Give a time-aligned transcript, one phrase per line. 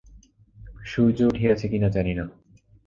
[0.85, 2.25] সূর্য উঠিয়াছে কি না জানি না।